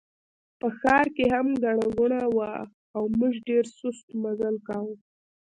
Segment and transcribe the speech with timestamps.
[0.59, 2.51] په ښار کې هم ګڼه ګوڼه وه
[2.95, 4.95] او موږ ډېر سست مزل کاوه.